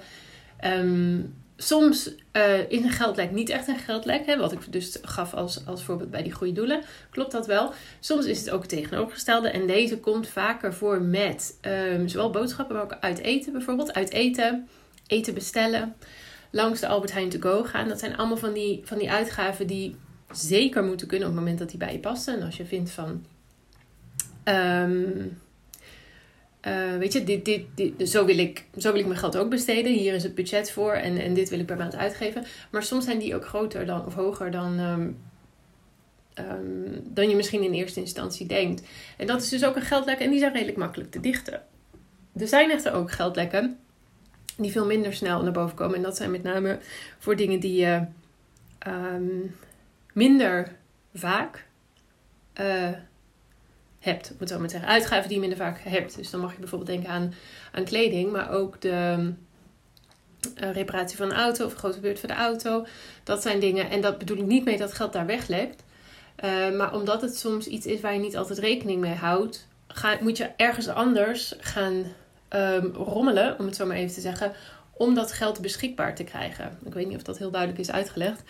Um, 0.65 1.35
soms 1.57 2.11
uh, 2.33 2.69
is 2.69 2.83
een 2.83 2.89
geldlek 2.89 3.31
niet 3.31 3.49
echt 3.49 3.67
een 3.67 3.77
geldlek. 3.77 4.25
Hè, 4.25 4.37
wat 4.37 4.51
ik 4.51 4.71
dus 4.71 4.97
gaf 5.01 5.33
als, 5.33 5.65
als 5.65 5.83
voorbeeld 5.83 6.11
bij 6.11 6.23
die 6.23 6.31
goede 6.31 6.53
doelen. 6.53 6.81
Klopt 7.09 7.31
dat 7.31 7.45
wel. 7.45 7.73
Soms 7.99 8.25
is 8.25 8.39
het 8.39 8.49
ook 8.49 8.61
het 8.61 8.69
tegenovergestelde. 8.69 9.49
En 9.49 9.67
deze 9.67 9.99
komt 9.99 10.27
vaker 10.27 10.73
voor 10.73 11.01
met 11.01 11.57
um, 11.61 12.07
zowel 12.07 12.29
boodschappen, 12.29 12.75
maar 12.75 12.83
ook 12.83 12.97
uit 12.99 13.19
eten 13.19 13.51
bijvoorbeeld. 13.51 13.93
Uit 13.93 14.11
eten, 14.11 14.67
eten 15.07 15.33
bestellen. 15.33 15.95
Langs 16.51 16.79
de 16.79 16.87
Albert 16.87 17.13
Heijn 17.13 17.29
to 17.29 17.39
go 17.39 17.63
gaan. 17.63 17.87
Dat 17.87 17.99
zijn 17.99 18.17
allemaal 18.17 18.37
van 18.37 18.53
die, 18.53 18.81
van 18.83 18.97
die 18.97 19.11
uitgaven 19.11 19.67
die 19.67 19.95
zeker 20.31 20.83
moeten 20.83 21.07
kunnen 21.07 21.27
op 21.27 21.33
het 21.33 21.43
moment 21.43 21.59
dat 21.59 21.69
die 21.69 21.79
bij 21.79 21.91
je 21.91 21.99
passen. 21.99 22.39
En 22.39 22.45
als 22.45 22.57
je 22.57 22.65
vindt 22.65 22.89
van... 22.89 23.25
Um, 24.43 25.39
uh, 26.67 26.97
weet 26.97 27.13
je, 27.13 27.23
dit, 27.23 27.45
dit, 27.45 27.65
dit, 27.75 28.09
zo, 28.09 28.25
wil 28.25 28.37
ik, 28.37 28.65
zo 28.77 28.91
wil 28.91 28.99
ik 28.99 29.07
mijn 29.07 29.19
geld 29.19 29.37
ook 29.37 29.49
besteden. 29.49 29.91
Hier 29.91 30.13
is 30.13 30.23
het 30.23 30.35
budget 30.35 30.71
voor 30.71 30.93
en, 30.93 31.17
en 31.17 31.33
dit 31.33 31.49
wil 31.49 31.59
ik 31.59 31.65
per 31.65 31.77
maand 31.77 31.95
uitgeven. 31.95 32.45
Maar 32.71 32.83
soms 32.83 33.05
zijn 33.05 33.19
die 33.19 33.35
ook 33.35 33.45
groter 33.45 33.85
dan, 33.85 34.05
of 34.05 34.13
hoger 34.13 34.51
dan, 34.51 34.79
um, 34.79 35.17
um, 36.39 37.01
dan 37.03 37.29
je 37.29 37.35
misschien 37.35 37.63
in 37.63 37.73
eerste 37.73 37.99
instantie 37.99 38.47
denkt. 38.47 38.81
En 39.17 39.27
dat 39.27 39.41
is 39.41 39.49
dus 39.49 39.65
ook 39.65 39.75
een 39.75 39.81
geldlek 39.81 40.19
en 40.19 40.29
die 40.29 40.39
zijn 40.39 40.53
redelijk 40.53 40.77
makkelijk 40.77 41.11
te 41.11 41.19
dichten. 41.19 41.61
Er 42.35 42.47
zijn 42.47 42.71
echter 42.71 42.93
ook 42.93 43.11
geldlekken 43.11 43.77
die 44.57 44.71
veel 44.71 44.85
minder 44.85 45.13
snel 45.13 45.43
naar 45.43 45.51
boven 45.51 45.75
komen. 45.75 45.95
En 45.95 46.01
dat 46.01 46.17
zijn 46.17 46.31
met 46.31 46.43
name 46.43 46.79
voor 47.17 47.35
dingen 47.35 47.59
die 47.59 47.79
je 47.79 48.05
um, 48.87 49.55
minder 50.13 50.75
vaak 51.13 51.65
uh, 52.61 52.89
hebt. 53.99 54.29
Om 54.31 54.35
het 54.39 54.49
zo 54.49 54.59
maar 54.59 54.69
zeggen. 54.69 54.89
Uitgaven 54.89 55.27
die 55.27 55.33
je 55.33 55.47
minder 55.47 55.57
vaak 55.57 55.79
hebt. 55.83 56.15
Dus 56.15 56.29
dan 56.29 56.39
mag 56.39 56.53
je 56.53 56.59
bijvoorbeeld 56.59 56.89
denken 56.89 57.09
aan, 57.09 57.33
aan 57.71 57.83
kleding, 57.83 58.31
maar 58.31 58.51
ook 58.51 58.81
de 58.81 59.33
uh, 60.61 60.71
reparatie 60.71 61.17
van 61.17 61.29
een 61.29 61.37
auto 61.37 61.65
of 61.65 61.73
grote 61.73 61.99
beurt 61.99 62.19
voor 62.19 62.29
de 62.29 62.35
auto. 62.35 62.85
Dat 63.23 63.41
zijn 63.41 63.59
dingen. 63.59 63.89
En 63.89 64.01
dat 64.01 64.17
bedoel 64.17 64.37
ik 64.37 64.45
niet 64.45 64.65
mee 64.65 64.77
dat 64.77 64.93
geld 64.93 65.13
daar 65.13 65.25
weglept. 65.25 65.83
Uh, 66.43 66.77
maar 66.77 66.93
omdat 66.93 67.21
het 67.21 67.37
soms 67.37 67.67
iets 67.67 67.85
is 67.85 68.01
waar 68.01 68.13
je 68.13 68.19
niet 68.19 68.37
altijd 68.37 68.59
rekening 68.59 69.01
mee 69.01 69.13
houdt, 69.13 69.67
ga, 69.87 70.17
moet 70.21 70.37
je 70.37 70.49
ergens 70.57 70.87
anders 70.87 71.55
gaan 71.59 72.05
um, 72.49 72.93
rommelen, 72.93 73.59
om 73.59 73.65
het 73.65 73.75
zo 73.75 73.85
maar 73.85 73.95
even 73.95 74.13
te 74.13 74.21
zeggen, 74.21 74.53
om 74.93 75.13
dat 75.13 75.31
geld 75.31 75.61
beschikbaar 75.61 76.15
te 76.15 76.23
krijgen. 76.23 76.77
Ik 76.85 76.93
weet 76.93 77.07
niet 77.07 77.15
of 77.15 77.23
dat 77.23 77.37
heel 77.37 77.51
duidelijk 77.51 77.81
is 77.81 77.91
uitgelegd. 77.91 78.43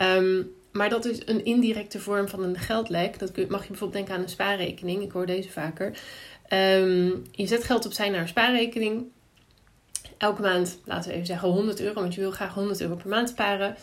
Um, 0.00 0.50
maar 0.72 0.88
dat 0.88 1.04
is 1.04 1.18
een 1.24 1.44
indirecte 1.44 2.00
vorm 2.00 2.28
van 2.28 2.42
een 2.42 2.58
geldlek. 2.58 3.18
Dat 3.18 3.36
mag 3.36 3.62
je 3.62 3.68
bijvoorbeeld 3.68 3.92
denken 3.92 4.14
aan 4.14 4.22
een 4.22 4.28
spaarrekening. 4.28 5.02
Ik 5.02 5.12
hoor 5.12 5.26
deze 5.26 5.50
vaker. 5.50 5.86
Um, 6.52 7.22
je 7.30 7.46
zet 7.46 7.64
geld 7.64 7.86
opzij 7.86 8.08
naar 8.08 8.20
een 8.20 8.28
spaarrekening. 8.28 9.06
Elke 10.18 10.42
maand, 10.42 10.78
laten 10.84 11.08
we 11.08 11.14
even 11.14 11.26
zeggen, 11.26 11.48
100 11.48 11.80
euro. 11.80 12.00
Want 12.00 12.14
je 12.14 12.20
wil 12.20 12.30
graag 12.30 12.54
100 12.54 12.80
euro 12.80 12.94
per 12.94 13.08
maand 13.08 13.28
sparen. 13.28 13.76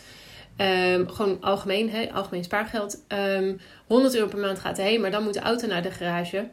Um, 0.58 1.08
gewoon 1.08 1.40
algemeen, 1.40 2.12
algemeen 2.12 2.44
spaargeld. 2.44 3.04
Um, 3.08 3.60
100 3.86 4.14
euro 4.14 4.28
per 4.28 4.38
maand 4.38 4.58
gaat 4.58 4.78
erheen, 4.78 5.00
maar 5.00 5.10
dan 5.10 5.22
moet 5.22 5.34
de 5.34 5.40
auto 5.40 5.66
naar 5.66 5.82
de 5.82 5.90
garage 5.90 6.48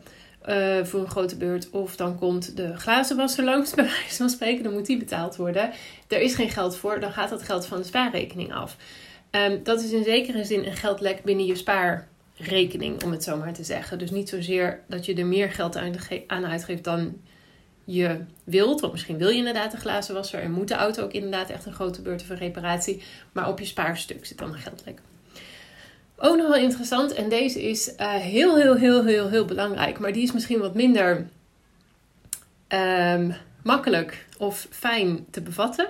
uh, 0.49 0.83
voor 0.83 0.99
een 0.99 1.09
grote 1.09 1.37
beurt. 1.37 1.69
Of 1.69 1.95
dan 1.95 2.19
komt 2.19 2.57
de 2.57 2.77
glazenwasser 2.77 3.43
langs, 3.43 3.73
bij 3.73 3.85
wijze 3.85 4.15
van 4.15 4.29
spreken. 4.29 4.63
Dan 4.63 4.73
moet 4.73 4.85
die 4.85 4.97
betaald 4.97 5.35
worden. 5.35 5.71
Er 6.07 6.21
is 6.21 6.35
geen 6.35 6.49
geld 6.49 6.77
voor, 6.77 6.99
dan 6.99 7.11
gaat 7.11 7.29
dat 7.29 7.43
geld 7.43 7.65
van 7.65 7.77
de 7.77 7.83
spaarrekening 7.83 8.53
af. 8.53 8.77
Um, 9.35 9.63
dat 9.63 9.81
is 9.81 9.91
in 9.91 10.03
zekere 10.03 10.43
zin 10.43 10.65
een 10.65 10.75
geldlek 10.75 11.23
binnen 11.23 11.45
je 11.45 11.55
spaarrekening, 11.55 13.03
om 13.03 13.11
het 13.11 13.23
zo 13.23 13.37
maar 13.37 13.53
te 13.53 13.63
zeggen. 13.63 13.99
Dus 13.99 14.11
niet 14.11 14.29
zozeer 14.29 14.79
dat 14.87 15.05
je 15.05 15.15
er 15.15 15.25
meer 15.25 15.51
geld 15.51 15.77
aan 16.27 16.45
uitgeeft 16.45 16.83
dan 16.83 17.21
je 17.83 18.19
wilt. 18.43 18.81
Want 18.81 18.93
misschien 18.93 19.17
wil 19.17 19.29
je 19.29 19.37
inderdaad 19.37 19.73
een 19.73 19.79
glazenwasser 19.79 20.39
en 20.39 20.51
moet 20.51 20.67
de 20.67 20.73
auto 20.73 21.03
ook 21.03 21.11
inderdaad 21.11 21.49
echt 21.49 21.65
een 21.65 21.73
grote 21.73 22.01
beurt 22.01 22.23
voor 22.23 22.35
reparatie. 22.35 23.03
Maar 23.31 23.47
op 23.47 23.59
je 23.59 23.65
spaarstuk 23.65 24.25
zit 24.25 24.37
dan 24.37 24.53
een 24.53 24.59
geldlek. 24.59 24.99
Ook 26.17 26.37
nog 26.37 26.47
wel 26.47 26.61
interessant, 26.61 27.13
en 27.13 27.29
deze 27.29 27.63
is 27.63 27.93
uh, 27.99 28.13
heel, 28.13 28.57
heel, 28.57 28.75
heel, 28.75 29.05
heel, 29.05 29.29
heel 29.29 29.45
belangrijk. 29.45 29.99
Maar 29.99 30.13
die 30.13 30.23
is 30.23 30.31
misschien 30.31 30.59
wat 30.59 30.75
minder 30.75 31.27
um, 32.69 33.35
makkelijk 33.63 34.25
of 34.37 34.67
fijn 34.69 35.25
te 35.29 35.41
bevatten. 35.41 35.89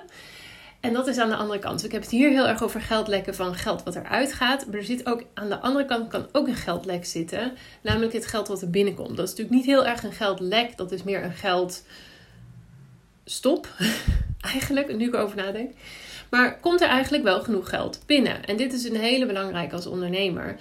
En 0.84 0.94
dat 0.94 1.08
is 1.08 1.18
aan 1.18 1.30
de 1.30 1.36
andere 1.36 1.60
kant. 1.60 1.84
ik 1.84 1.92
heb 1.92 2.02
het 2.02 2.12
hier 2.12 2.30
heel 2.30 2.48
erg 2.48 2.64
over 2.64 2.82
geldlekken 2.82 3.36
van 3.36 3.56
geld 3.56 3.84
wat 3.84 3.96
eruit 3.96 4.34
gaat. 4.34 4.66
Maar 4.66 4.76
er 4.76 4.84
zit 4.84 5.06
ook 5.06 5.24
aan 5.34 5.50
de 5.50 5.60
andere 5.60 5.86
kant 5.86 6.08
kan 6.08 6.28
ook 6.32 6.48
een 6.48 6.56
geldlek 6.56 7.06
zitten. 7.06 7.54
Namelijk 7.82 8.14
het 8.14 8.28
geld 8.28 8.48
wat 8.48 8.62
er 8.62 8.70
binnenkomt. 8.70 9.18
Dat 9.18 9.26
is 9.26 9.30
natuurlijk 9.30 9.56
niet 9.56 9.66
heel 9.66 9.86
erg 9.86 10.04
een 10.04 10.12
geldlek. 10.12 10.78
Dat 10.78 10.92
is 10.92 11.04
meer 11.04 11.24
een 11.24 11.34
geldstop. 13.24 13.68
eigenlijk, 14.54 14.96
nu 14.96 15.08
ik 15.08 15.14
erover 15.14 15.38
nadenk. 15.38 15.72
Maar 16.30 16.60
komt 16.60 16.82
er 16.82 16.88
eigenlijk 16.88 17.24
wel 17.24 17.42
genoeg 17.42 17.70
geld 17.70 18.00
binnen? 18.06 18.46
En 18.46 18.58
dit 18.58 18.74
is 18.74 18.84
een 18.84 18.96
hele 18.96 19.26
belangrijke 19.26 19.76
als 19.76 19.88
ondernemer. 19.88 20.60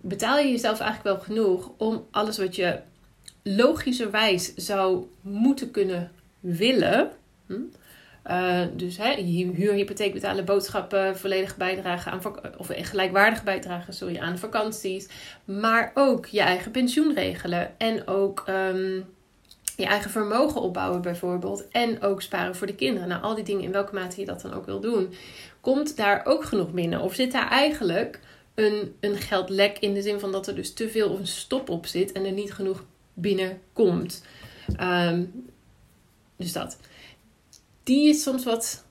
Betaal 0.00 0.38
je 0.38 0.50
jezelf 0.50 0.80
eigenlijk 0.80 1.16
wel 1.16 1.24
genoeg 1.26 1.70
om 1.76 2.06
alles 2.10 2.38
wat 2.38 2.56
je 2.56 2.80
logischerwijs 3.42 4.54
zou 4.54 5.06
moeten 5.20 5.70
kunnen 5.70 6.10
willen. 6.40 7.10
Hm? 7.46 7.60
Uh, 8.30 8.60
dus 8.72 8.96
hè, 8.96 9.14
huur, 9.22 9.84
betalen, 10.12 10.44
boodschappen, 10.44 11.18
volledig 11.18 11.56
bijdragen 11.56 12.12
aan, 12.12 12.20
of 12.56 12.68
gelijkwaardig 12.70 13.42
bijdragen 13.42 13.94
sorry, 13.94 14.18
aan 14.18 14.38
vakanties. 14.38 15.08
Maar 15.44 15.90
ook 15.94 16.26
je 16.26 16.40
eigen 16.40 16.70
pensioen 16.70 17.14
regelen. 17.14 17.78
En 17.78 18.06
ook 18.06 18.44
um, 18.48 19.04
je 19.76 19.86
eigen 19.86 20.10
vermogen 20.10 20.60
opbouwen 20.60 21.02
bijvoorbeeld. 21.02 21.68
En 21.68 22.02
ook 22.02 22.22
sparen 22.22 22.56
voor 22.56 22.66
de 22.66 22.74
kinderen. 22.74 23.08
Nou, 23.08 23.22
al 23.22 23.34
die 23.34 23.44
dingen, 23.44 23.62
in 23.62 23.72
welke 23.72 23.94
mate 23.94 24.20
je 24.20 24.26
dat 24.26 24.40
dan 24.40 24.52
ook 24.52 24.66
wil 24.66 24.80
doen. 24.80 25.14
Komt 25.60 25.96
daar 25.96 26.20
ook 26.24 26.44
genoeg 26.44 26.70
binnen? 26.72 27.00
Of 27.00 27.14
zit 27.14 27.32
daar 27.32 27.48
eigenlijk 27.48 28.20
een, 28.54 28.94
een 29.00 29.16
geldlek 29.16 29.78
in 29.78 29.94
de 29.94 30.02
zin 30.02 30.20
van 30.20 30.32
dat 30.32 30.46
er 30.46 30.54
dus 30.54 30.74
te 30.74 30.88
veel 30.88 31.08
of 31.08 31.18
een 31.18 31.26
stop 31.26 31.68
op 31.68 31.86
zit 31.86 32.12
en 32.12 32.24
er 32.24 32.32
niet 32.32 32.52
genoeg 32.52 32.84
binnenkomt? 33.14 34.24
Um, 34.80 35.52
dus 36.36 36.52
dat 36.52 36.78
die 37.84 38.08
is 38.08 38.22
soms 38.22 38.44
wat 38.44 38.84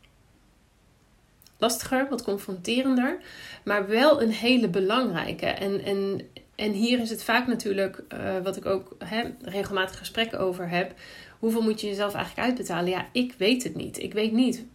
lastiger, 1.57 2.09
wat 2.09 2.23
confronterender, 2.23 3.19
maar 3.63 3.87
wel 3.87 4.21
een 4.21 4.31
hele 4.31 4.69
belangrijke. 4.69 5.45
En, 5.45 5.83
en, 5.83 6.21
en 6.55 6.71
hier 6.71 6.99
is 6.99 7.09
het 7.09 7.23
vaak 7.23 7.47
natuurlijk, 7.47 8.03
uh, 8.13 8.39
wat 8.43 8.57
ik 8.57 8.65
ook 8.65 8.95
hè, 8.97 9.23
regelmatig 9.41 9.97
gesprekken 9.97 10.39
over 10.39 10.69
heb. 10.69 10.93
Hoeveel 11.39 11.61
moet 11.61 11.81
je 11.81 11.87
jezelf 11.87 12.13
eigenlijk 12.13 12.47
uitbetalen? 12.47 12.89
Ja, 12.89 13.07
ik 13.11 13.33
weet 13.37 13.63
het 13.63 13.75
niet. 13.75 13.99
Ik 13.99 14.13
weet 14.13 14.31
niet 14.31 14.65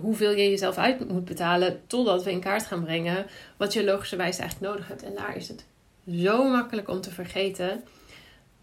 hoeveel 0.00 0.30
je 0.30 0.50
jezelf 0.50 0.76
uit 0.76 1.08
moet 1.08 1.24
betalen 1.24 1.80
totdat 1.86 2.24
we 2.24 2.30
in 2.30 2.40
kaart 2.40 2.66
gaan 2.66 2.84
brengen 2.84 3.26
wat 3.56 3.72
je 3.72 3.84
logischerwijs 3.84 4.38
eigenlijk 4.38 4.72
nodig 4.72 4.88
hebt. 4.88 5.02
En 5.02 5.14
daar 5.14 5.36
is 5.36 5.48
het 5.48 5.64
zo 6.10 6.48
makkelijk 6.48 6.88
om 6.88 7.00
te 7.00 7.10
vergeten 7.10 7.82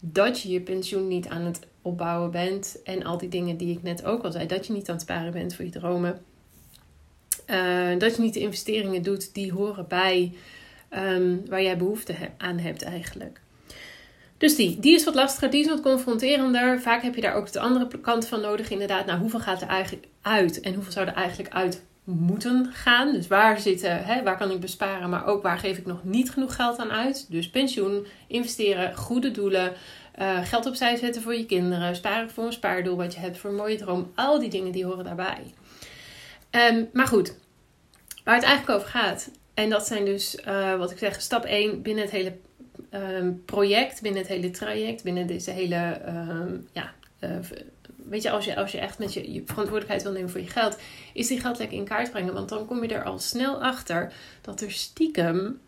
dat 0.02 0.42
je 0.42 0.50
je 0.50 0.62
pensioen 0.62 1.08
niet 1.08 1.28
aan 1.28 1.42
het 1.42 1.60
opbouwen 1.82 2.32
bent. 2.32 2.80
En 2.84 3.04
al 3.04 3.18
die 3.18 3.30
dingen 3.30 3.58
die 3.58 3.76
ik 3.76 3.84
net 3.84 4.06
ook 4.06 4.24
al 4.24 4.32
zei. 4.32 4.46
Dat 4.46 4.68
je 4.68 4.74
niet 4.74 4.88
aan 4.90 4.96
het 4.96 5.04
sparen 5.04 5.32
bent 5.32 5.56
voor 5.56 5.66
je 5.66 5.72
dromen. 5.72 6.22
Uh, 7.48 8.00
dat 8.00 8.16
je 8.16 8.22
niet 8.22 8.34
de 8.34 8.40
investeringen 8.40 9.02
doet 9.02 9.34
die 9.34 9.52
horen 9.52 9.88
bij 9.88 10.34
um, 10.90 11.42
waar 11.50 11.62
jij 11.62 11.78
behoefte 11.78 12.16
aan 12.38 12.58
hebt 12.58 12.84
eigenlijk. 12.84 13.42
Dus 14.38 14.56
die, 14.56 14.80
die 14.80 14.94
is 14.94 15.04
wat 15.04 15.16
lastiger, 15.16 15.50
die 15.50 15.62
is 15.62 15.68
wat 15.68 15.82
confronterender. 15.82 16.82
Vaak 16.82 17.02
heb 17.02 17.16
je 17.16 17.22
daar 17.22 17.36
ook 17.36 17.52
de 17.52 17.60
andere 17.60 17.88
kant 18.02 18.28
van 18.28 18.42
nodig. 18.42 18.70
Inderdaad, 18.70 19.06
nou 19.06 19.20
hoeveel 19.20 19.40
gaat 19.40 19.62
er 19.62 19.68
eigenlijk 19.68 20.08
uit? 20.22 20.60
En 20.60 20.74
hoeveel 20.74 20.92
zou 20.92 21.08
er 21.08 21.14
eigenlijk 21.14 21.54
uit 21.54 21.84
moeten 22.04 22.70
gaan? 22.74 23.12
Dus 23.12 23.28
waar 23.28 23.60
zitten, 23.60 24.04
hè, 24.06 24.24
waar 24.24 24.38
kan 24.38 24.52
ik 24.52 24.60
besparen, 24.60 25.10
maar 25.10 25.26
ook 25.26 25.44
waar 25.44 25.58
geef 25.58 25.78
ik 25.78 25.86
nog 25.86 26.04
niet 26.04 26.32
genoeg 26.32 26.56
geld 26.56 26.78
aan 26.78 26.92
uit? 26.92 27.26
Dus 27.30 27.50
pensioen, 27.50 28.06
investeren, 28.28 28.96
goede 28.96 29.32
doelen, 29.32 29.74
uh, 30.20 30.46
geld 30.46 30.66
opzij 30.66 30.96
zetten 30.96 31.22
voor 31.22 31.36
je 31.36 31.46
kinderen, 31.46 31.96
sparen 31.96 32.30
voor 32.30 32.46
een 32.46 32.54
spaardoel 32.54 32.96
wat 32.96 33.14
je 33.14 33.20
hebt, 33.20 33.38
voor 33.38 33.50
een 33.50 33.56
mooie 33.56 33.78
droom. 33.78 34.12
Al 34.16 34.40
die 34.40 34.50
dingen 34.50 34.72
die 34.72 34.86
horen 34.86 35.04
daarbij. 35.04 35.54
Um, 36.52 36.90
maar 36.94 37.08
goed, 37.08 37.36
waar 38.24 38.36
het 38.36 38.44
eigenlijk 38.44 38.80
over 38.80 38.90
gaat. 38.90 39.32
En 39.54 39.70
dat 39.70 39.88
zijn 39.88 40.06
dus, 40.06 40.38
uh, 40.48 40.76
wat 40.76 40.92
ik 40.92 40.98
zeg, 40.98 41.22
stap 41.22 41.46
1 41.46 41.82
binnen 41.82 42.04
het 42.04 42.14
hele 42.14 42.34
um, 42.92 43.44
project, 43.46 44.02
binnen 44.02 44.22
het 44.22 44.30
hele 44.30 44.52
traject, 44.52 45.04
binnen 45.04 45.28
deze 45.28 45.52
hele, 45.52 46.02
um, 46.08 46.68
ja, 46.72 46.94
uh, 47.20 47.30
weet 47.96 48.22
je 48.24 48.32
als, 48.32 48.46
je, 48.46 48.56
als 48.56 48.72
je 48.72 48.80
echt 48.80 49.00
met 49.00 49.14
je, 49.14 49.34
je, 49.34 49.42
verantwoordelijkheid 49.46 50.04
wil 50.04 50.12
nemen 50.12 50.30
voor 50.30 50.42
je 50.42 50.48
geld, 50.48 50.78
is 51.14 51.28
die 51.28 51.40
geld 51.40 51.58
lekker 51.58 51.78
in 51.78 51.86
kaart 51.86 52.12
brengen. 52.12 52.34
Want 52.34 52.50
dan 52.50 52.66
kom 52.66 52.84
je 52.84 52.94
er 52.94 53.04
al 53.04 53.20
snel 53.20 53.64
achter 53.64 54.14
dat 54.42 54.62
er 54.62 54.72
stiekem 54.72 55.60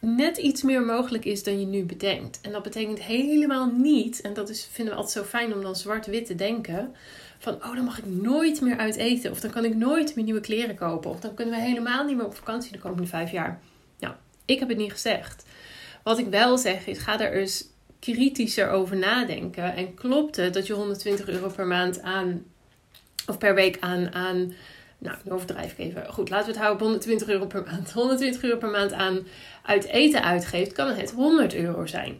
net 0.00 0.36
iets 0.36 0.62
meer 0.62 0.82
mogelijk 0.82 1.24
is 1.24 1.42
dan 1.42 1.60
je 1.60 1.66
nu 1.66 1.84
bedenkt. 1.84 2.40
En 2.42 2.52
dat 2.52 2.62
betekent 2.62 3.02
helemaal 3.02 3.72
niet, 3.76 4.20
en 4.20 4.34
dat 4.34 4.48
is, 4.48 4.68
vinden 4.72 4.94
we 4.94 5.00
altijd 5.00 5.24
zo 5.24 5.30
fijn 5.30 5.54
om 5.54 5.62
dan 5.62 5.76
zwart-wit 5.76 6.26
te 6.26 6.34
denken, 6.34 6.94
van 7.38 7.54
oh, 7.54 7.74
dan 7.74 7.84
mag 7.84 7.98
ik 7.98 8.06
nooit 8.06 8.60
meer 8.60 8.76
uit 8.76 8.96
eten. 8.96 9.30
Of 9.30 9.40
dan 9.40 9.50
kan 9.50 9.64
ik 9.64 9.74
nooit 9.74 10.14
meer 10.14 10.24
nieuwe 10.24 10.40
kleren 10.40 10.74
kopen. 10.74 11.10
Of 11.10 11.20
dan 11.20 11.34
kunnen 11.34 11.54
we 11.54 11.60
helemaal 11.60 12.04
niet 12.04 12.16
meer 12.16 12.26
op 12.26 12.36
vakantie 12.36 12.72
de 12.72 12.78
komende 12.78 13.06
vijf 13.06 13.30
jaar. 13.30 13.60
Nou, 13.98 14.14
ik 14.44 14.58
heb 14.58 14.68
het 14.68 14.78
niet 14.78 14.92
gezegd. 14.92 15.44
Wat 16.02 16.18
ik 16.18 16.26
wel 16.26 16.58
zeg 16.58 16.86
is, 16.86 16.98
ga 16.98 17.20
er 17.20 17.32
eens 17.32 17.64
kritischer 17.98 18.70
over 18.70 18.96
nadenken. 18.96 19.76
En 19.76 19.94
klopt 19.94 20.36
het 20.36 20.54
dat 20.54 20.66
je 20.66 20.72
120 20.72 21.28
euro 21.28 21.48
per 21.48 21.66
maand 21.66 22.02
aan, 22.02 22.44
of 23.26 23.38
per 23.38 23.54
week 23.54 23.76
aan, 23.80 24.14
aan 24.14 24.52
nou, 24.98 25.16
nu 25.24 25.32
overdrijf 25.32 25.72
ik 25.72 25.78
even. 25.78 26.12
Goed, 26.12 26.30
laten 26.30 26.46
we 26.46 26.52
het 26.52 26.60
houden 26.60 26.80
op 26.80 26.88
120 26.88 27.28
euro 27.28 27.46
per 27.46 27.62
maand. 27.62 27.92
120 27.92 28.42
euro 28.42 28.58
per 28.58 28.70
maand 28.70 28.92
aan 28.92 29.26
uit 29.62 29.84
eten 29.84 30.22
uitgeeft, 30.22 30.72
kan 30.72 30.88
het 30.88 31.10
100 31.10 31.54
euro 31.54 31.86
zijn. 31.86 32.16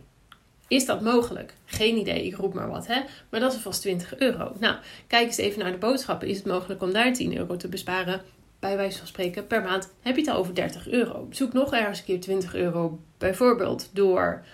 Is 0.68 0.87
dat 0.87 1.00
mogelijk? 1.00 1.54
Geen 1.64 1.97
idee, 1.97 2.26
ik 2.26 2.37
roep 2.37 2.54
maar 2.54 2.68
wat, 2.68 2.87
hè? 2.87 3.00
Maar 3.28 3.40
dat 3.40 3.52
is 3.52 3.61
vast 3.61 3.80
20 3.80 4.18
euro. 4.18 4.52
Nou, 4.58 4.76
kijk 5.06 5.26
eens 5.26 5.37
even 5.37 5.58
naar 5.58 5.73
de 5.73 5.78
boodschappen. 5.78 6.28
Is 6.28 6.37
het 6.37 6.47
mogelijk 6.47 6.82
om 6.82 6.92
daar 6.92 7.12
10 7.12 7.37
euro 7.37 7.56
te 7.56 7.68
besparen? 7.68 8.23
Bij 8.58 8.76
wijze 8.76 8.99
van 8.99 9.06
spreken, 9.06 9.47
per 9.47 9.62
maand 9.62 9.92
heb 10.02 10.14
je 10.14 10.20
het 10.20 10.30
al 10.30 10.38
over 10.38 10.54
30 10.54 10.88
euro. 10.88 11.26
Zoek 11.30 11.52
nog 11.52 11.73
ergens 11.73 11.99
een 11.99 12.04
keer 12.04 12.20
20 12.20 12.54
euro, 12.54 13.00
bijvoorbeeld 13.18 13.90
door 13.92 14.44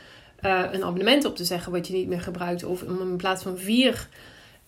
uh, 0.40 0.64
een 0.72 0.84
abonnement 0.84 1.24
op 1.24 1.36
te 1.36 1.44
zeggen 1.44 1.72
wat 1.72 1.86
je 1.86 1.92
niet 1.92 2.08
meer 2.08 2.20
gebruikt. 2.20 2.64
Of 2.64 2.82
om 2.82 3.00
in 3.00 3.16
plaats 3.16 3.42
van 3.42 3.58
vier 3.58 4.08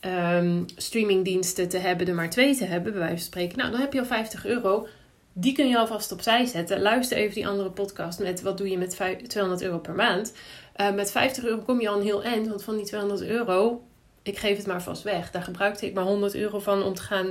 um, 0.00 0.64
streamingdiensten 0.76 1.68
te 1.68 1.78
hebben, 1.78 2.08
er 2.08 2.14
maar 2.14 2.30
twee 2.30 2.56
te 2.56 2.64
hebben, 2.64 2.92
bij 2.92 3.00
wijze 3.00 3.16
van 3.16 3.24
spreken. 3.24 3.58
Nou, 3.58 3.70
dan 3.70 3.80
heb 3.80 3.92
je 3.92 3.98
al 3.98 4.06
50 4.06 4.46
euro. 4.46 4.86
Die 5.32 5.52
kun 5.52 5.68
je 5.68 5.78
alvast 5.78 6.12
opzij 6.12 6.46
zetten. 6.46 6.80
Luister 6.80 7.16
even 7.16 7.34
die 7.34 7.46
andere 7.46 7.70
podcast 7.70 8.18
met 8.18 8.42
wat 8.42 8.58
doe 8.58 8.70
je 8.70 8.78
met 8.78 9.00
200 9.28 9.62
euro 9.62 9.78
per 9.78 9.94
maand. 9.94 10.32
Uh, 10.76 10.94
met 10.94 11.10
50 11.10 11.44
euro 11.44 11.62
kom 11.62 11.80
je 11.80 11.88
al 11.88 11.96
een 11.96 12.04
heel 12.04 12.22
eind, 12.22 12.48
want 12.48 12.64
van 12.64 12.76
die 12.76 12.86
200 12.86 13.22
euro, 13.22 13.84
ik 14.22 14.38
geef 14.38 14.56
het 14.56 14.66
maar 14.66 14.82
vast 14.82 15.02
weg. 15.02 15.30
Daar 15.30 15.42
gebruikte 15.42 15.86
ik 15.86 15.94
maar 15.94 16.04
100 16.04 16.34
euro 16.34 16.58
van 16.58 16.82
om 16.82 16.94
te 16.94 17.02
gaan, 17.02 17.26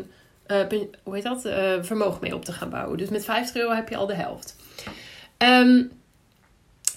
uh, 0.47 0.61
hoe 1.03 1.15
heet 1.15 1.23
dat, 1.23 1.45
uh, 1.45 1.73
vermogen 1.81 2.21
mee 2.21 2.35
op 2.35 2.45
te 2.45 2.53
gaan 2.53 2.69
bouwen. 2.69 2.97
Dus 2.97 3.09
met 3.09 3.25
50 3.25 3.55
euro 3.55 3.73
heb 3.73 3.89
je 3.89 3.95
al 3.95 4.05
de 4.05 4.15
helft. 4.15 4.55
Um, 5.37 5.91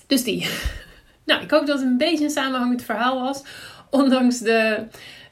dus 0.07 0.25
die. 0.25 0.47
Nou, 1.25 1.43
ik 1.43 1.51
hoop 1.51 1.67
dat 1.67 1.79
het 1.79 1.87
een 1.87 1.99
beetje 1.99 2.25
een 2.25 2.31
samenhangend 2.31 2.83
verhaal 2.83 3.21
was. 3.21 3.43
Ondanks 3.91 4.39
de, 4.39 4.87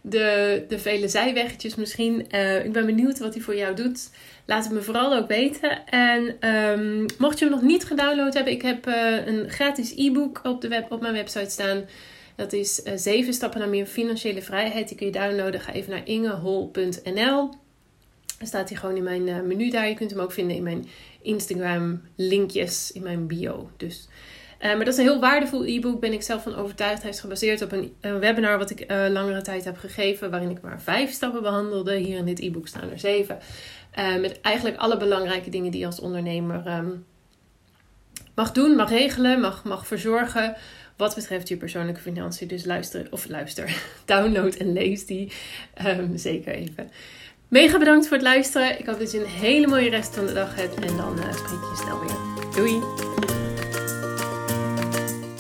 de, 0.09 0.65
de 0.69 0.79
vele 0.79 1.09
zijweggetjes 1.09 1.75
misschien. 1.75 2.27
Uh, 2.31 2.65
ik 2.65 2.73
ben 2.73 2.87
benieuwd 2.87 3.19
wat 3.19 3.35
hij 3.35 3.43
voor 3.43 3.57
jou 3.57 3.75
doet. 3.75 4.11
Laat 4.45 4.65
het 4.65 4.73
me 4.73 4.83
vooral 4.83 5.15
ook 5.15 5.29
weten. 5.29 5.87
En 5.87 6.51
um, 6.51 7.07
mocht 7.19 7.39
je 7.39 7.45
hem 7.45 7.55
nog 7.55 7.63
niet 7.63 7.85
gedownload 7.85 8.35
hebben, 8.35 8.53
ik 8.53 8.63
heb 8.63 8.87
uh, 8.87 9.27
een 9.27 9.51
gratis 9.51 9.95
e-book 9.97 10.41
op, 10.43 10.61
de 10.61 10.69
web, 10.69 10.93
op 10.93 11.01
mijn 11.01 11.13
website 11.13 11.51
staan. 11.51 11.85
Dat 12.37 12.53
is 12.53 12.81
uh, 12.85 12.93
7 12.97 13.33
stappen 13.33 13.61
naar 13.61 13.69
meer 13.69 13.87
financiële 13.87 14.43
vrijheid. 14.43 14.89
Die 14.89 14.97
kun 14.97 15.07
je 15.07 15.13
downloaden. 15.13 15.61
Ga 15.61 15.73
even 15.73 15.91
naar 15.91 16.07
ingehol.nl. 16.07 17.51
Dan 18.39 18.47
staat 18.47 18.69
hij 18.69 18.79
gewoon 18.79 18.97
in 18.97 19.03
mijn 19.03 19.47
menu 19.47 19.71
daar. 19.71 19.89
Je 19.89 19.95
kunt 19.95 20.11
hem 20.11 20.21
ook 20.21 20.33
vinden 20.33 20.57
in 20.57 20.63
mijn 20.63 20.89
Instagram 21.23 22.03
linkjes 22.17 22.93
in 22.93 23.03
mijn 23.03 23.27
bio. 23.27 23.71
Dus 23.77 24.09
uh, 24.61 24.67
maar 24.67 24.85
dat 24.85 24.95
is 24.95 24.97
een 24.97 25.05
heel 25.05 25.21
waardevol 25.21 25.67
e-book, 25.67 26.01
ben 26.01 26.13
ik 26.13 26.23
zelf 26.23 26.43
van 26.43 26.55
overtuigd. 26.55 27.03
Hij 27.03 27.11
is 27.11 27.21
gebaseerd 27.21 27.63
op 27.63 27.73
een, 27.73 27.93
webinar 28.01 28.59
wat 28.59 28.71
ik 28.71 28.91
uh, 28.91 29.07
langere 29.09 29.43
tijd 29.43 29.65
heb 29.65 29.79
gegeven, 29.79 30.31
waarin 30.31 30.51
ik 30.51 30.61
maar 30.61 30.81
vijf 30.81 31.11
stappen 31.11 31.43
behandelde. 31.43 31.97
Hier 31.97 32.19
in 32.19 32.25
dit 32.25 32.41
e-book 32.41 32.69
staan 32.69 32.91
er 32.91 32.99
zeven. 32.99 33.39
Uh, 33.99 34.21
met 34.21 34.41
eigenlijk 34.41 34.77
alle 34.77 34.97
belangrijke 34.97 35.51
dingen 35.51 35.71
die 35.71 35.81
je 35.81 35.87
als 35.87 36.01
ondernemer 36.01 36.67
um, 36.67 37.05
mag 38.35 38.53
doen, 38.53 38.77
mag 38.77 38.91
regelen, 38.91 39.41
mag, 39.41 39.65
mag 39.65 39.87
verzorgen. 39.87 40.57
Wat 40.97 41.15
betreft 41.15 41.49
je 41.49 41.57
persoonlijke 41.57 42.01
financiën. 42.01 42.49
Dus 42.49 42.65
luister, 42.65 43.07
of 43.11 43.29
luister, 43.29 43.83
download 44.05 44.55
en 44.55 44.73
lees 44.73 45.07
die 45.07 45.33
um, 45.87 46.19
zeker 46.19 46.55
even. 46.55 46.91
Mega 47.49 47.79
bedankt 47.79 48.07
voor 48.07 48.17
het 48.17 48.27
luisteren. 48.27 48.79
Ik 48.79 48.87
hoop 48.87 48.99
dat 48.99 49.13
je 49.13 49.19
een 49.19 49.27
hele 49.27 49.67
mooie 49.67 49.91
rest 49.91 50.15
van 50.15 50.27
de 50.27 50.33
dag 50.33 50.55
hebt. 50.55 50.75
En 50.75 50.97
dan 50.97 51.17
spreek 51.17 51.61
je 51.61 51.83
snel 51.83 52.01
weer. 52.01 52.55
Doei! 52.55 53.46